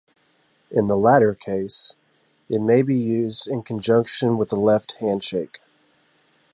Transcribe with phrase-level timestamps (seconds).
[0.71, 1.93] In the latter case,
[2.49, 5.59] it may be used in conjunction with the left handshake.